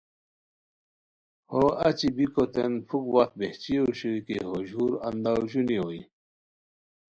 [1.51, 6.01] ہو اچی بیکوتین پُھک وخت بہچی اوشوئے کی ہو ژور انداؤ ژونی ہوئے